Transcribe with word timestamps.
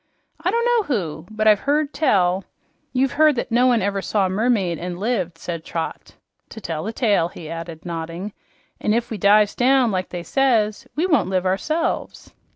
"I 0.43 0.49
don't 0.49 0.65
know 0.65 0.81
who, 0.87 1.27
but 1.29 1.47
I've 1.47 1.59
heard 1.59 1.93
tell" 1.93 2.43
"You've 2.91 3.11
heard 3.11 3.35
that 3.35 3.51
no 3.51 3.67
one 3.67 3.83
ever 3.83 4.01
saw 4.01 4.25
a 4.25 4.29
mermaid 4.29 4.79
and 4.79 4.97
lived," 4.99 5.37
said 5.37 5.63
Trot. 5.63 6.15
"To 6.49 6.59
tell 6.59 6.83
the 6.83 6.91
tale," 6.91 7.27
he 7.27 7.47
added, 7.51 7.85
nodding. 7.85 8.33
"An' 8.79 8.95
if 8.95 9.11
we 9.11 9.19
dives 9.19 9.53
down 9.53 9.91
like 9.91 10.09
they 10.09 10.23
says, 10.23 10.87
we 10.95 11.05
won't 11.05 11.29
live 11.29 11.45
ourselves." 11.45 12.33